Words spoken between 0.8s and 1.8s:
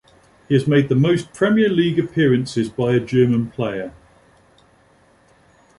the most Premier